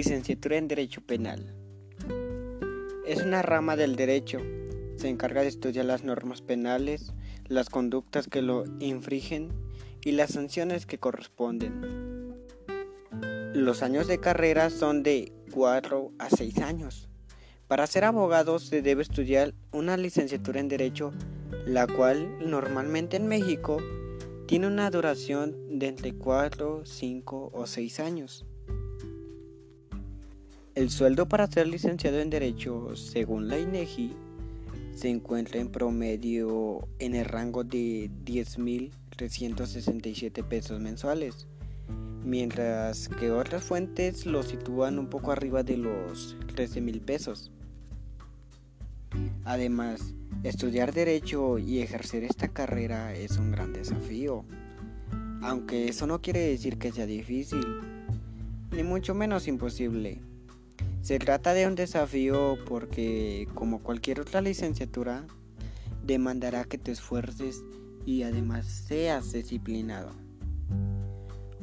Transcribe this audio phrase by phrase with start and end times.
[0.00, 1.54] Licenciatura en Derecho Penal.
[3.04, 4.38] Es una rama del derecho.
[4.96, 7.12] Se encarga de estudiar las normas penales,
[7.48, 9.50] las conductas que lo infringen
[10.02, 12.34] y las sanciones que corresponden.
[13.52, 17.10] Los años de carrera son de 4 a 6 años.
[17.68, 21.12] Para ser abogado se debe estudiar una licenciatura en Derecho,
[21.66, 23.76] la cual normalmente en México
[24.46, 28.46] tiene una duración de entre 4, 5 o 6 años.
[30.80, 34.16] El sueldo para ser licenciado en Derecho, según la INEGI,
[34.94, 41.46] se encuentra en promedio en el rango de 10.367 pesos mensuales,
[42.24, 47.52] mientras que otras fuentes lo sitúan un poco arriba de los 13.000 pesos.
[49.44, 54.46] Además, estudiar Derecho y ejercer esta carrera es un gran desafío,
[55.42, 57.66] aunque eso no quiere decir que sea difícil,
[58.72, 60.22] ni mucho menos imposible.
[61.02, 65.26] Se trata de un desafío porque, como cualquier otra licenciatura,
[66.04, 67.64] demandará que te esfuerces
[68.04, 70.10] y además seas disciplinado.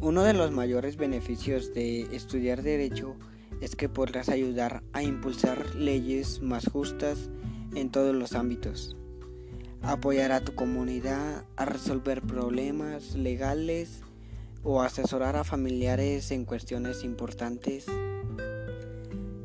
[0.00, 3.16] Uno de los mayores beneficios de estudiar derecho
[3.60, 7.30] es que podrás ayudar a impulsar leyes más justas
[7.74, 8.96] en todos los ámbitos.
[9.80, 14.02] Apoyar a tu comunidad a resolver problemas legales
[14.62, 17.86] o asesorar a familiares en cuestiones importantes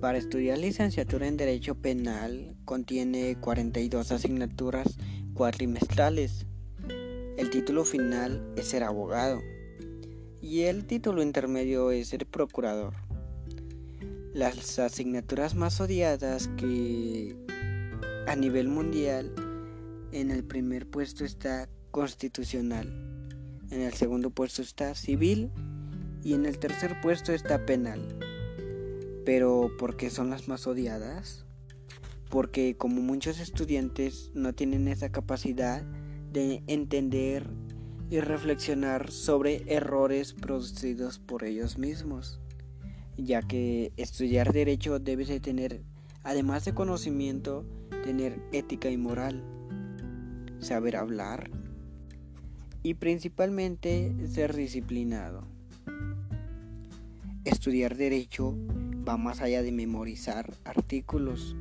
[0.00, 4.96] para estudiar licenciatura en Derecho Penal contiene 42 asignaturas
[5.34, 6.46] cuatrimestrales.
[7.36, 9.40] El título final es ser abogado
[10.40, 12.94] y el título intermedio es ser procurador.
[14.32, 17.36] Las asignaturas más odiadas que
[18.26, 19.34] a nivel mundial
[20.12, 22.88] en el primer puesto está constitucional,
[23.70, 25.50] en el segundo puesto está civil
[26.22, 28.29] y en el tercer puesto está penal.
[29.32, 31.44] Pero ¿por qué son las más odiadas?
[32.30, 35.84] Porque como muchos estudiantes no tienen esa capacidad
[36.32, 37.48] de entender
[38.10, 42.40] y reflexionar sobre errores producidos por ellos mismos,
[43.16, 45.84] ya que estudiar derecho debe de tener,
[46.24, 47.64] además de conocimiento,
[48.02, 49.44] tener ética y moral,
[50.58, 51.52] saber hablar
[52.82, 55.46] y principalmente ser disciplinado.
[57.44, 58.56] Estudiar derecho
[59.10, 61.56] va más allá de memorizar artículos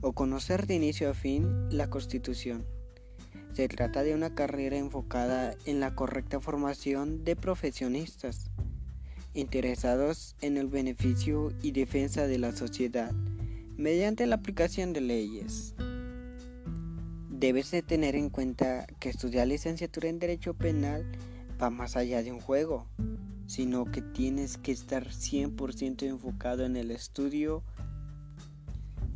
[0.00, 2.66] o conocer de inicio a fin la Constitución.
[3.52, 8.50] Se trata de una carrera enfocada en la correcta formación de profesionistas
[9.32, 13.12] interesados en el beneficio y defensa de la sociedad
[13.76, 15.76] mediante la aplicación de leyes.
[17.30, 21.06] Debes de tener en cuenta que estudiar licenciatura en Derecho Penal
[21.62, 22.88] va más allá de un juego
[23.48, 27.64] sino que tienes que estar 100% enfocado en el estudio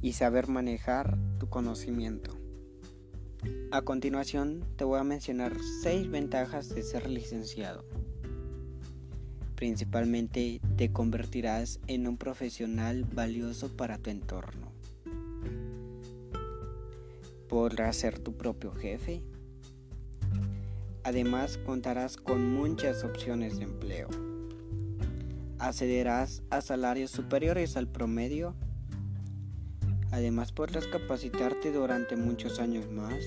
[0.00, 2.34] y saber manejar tu conocimiento.
[3.70, 7.84] A continuación te voy a mencionar 6 ventajas de ser licenciado.
[9.54, 14.72] Principalmente te convertirás en un profesional valioso para tu entorno.
[17.50, 19.22] Podrás ser tu propio jefe
[21.12, 24.08] Además contarás con muchas opciones de empleo.
[25.58, 28.54] Accederás a salarios superiores al promedio.
[30.10, 33.22] Además podrás capacitarte durante muchos años más.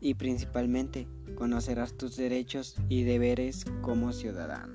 [0.00, 4.74] Y principalmente conocerás tus derechos y deberes como ciudadano.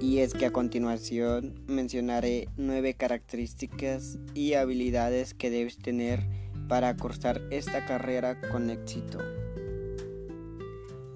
[0.00, 7.40] Y es que a continuación mencionaré nueve características y habilidades que debes tener para cursar
[7.50, 9.18] esta carrera con éxito.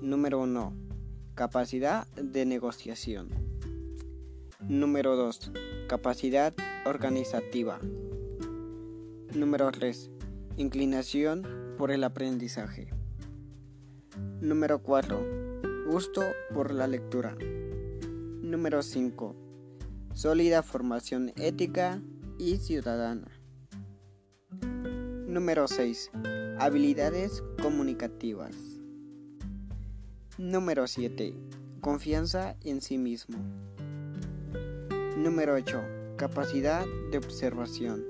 [0.01, 0.75] Número 1.
[1.35, 3.29] Capacidad de negociación.
[4.61, 5.53] Número 2.
[5.89, 6.55] Capacidad
[6.87, 7.79] organizativa.
[9.35, 10.11] Número 3.
[10.57, 11.47] Inclinación
[11.77, 12.89] por el aprendizaje.
[14.41, 15.87] Número 4.
[15.87, 16.23] Gusto
[16.55, 17.37] por la lectura.
[18.41, 19.37] Número 5.
[20.15, 22.01] Sólida formación ética
[22.39, 23.42] y ciudadana.
[25.33, 26.11] Número 6.
[26.59, 28.55] Habilidades comunicativas.
[30.37, 31.35] Número 7.
[31.81, 33.39] Confianza en sí mismo.
[35.17, 35.81] Número 8.
[36.19, 38.05] Capacidad de observación.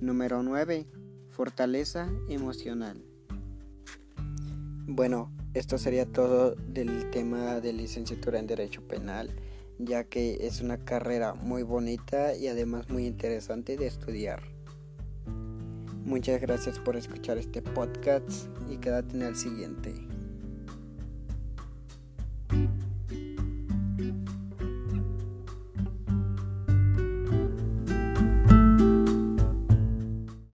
[0.00, 0.86] Número 9.
[1.28, 3.04] Fortaleza emocional.
[4.86, 9.36] Bueno, esto sería todo del tema de licenciatura en Derecho Penal,
[9.78, 14.57] ya que es una carrera muy bonita y además muy interesante de estudiar.
[16.08, 20.07] Muchas gracias por escuchar este podcast y quédate en el siguiente.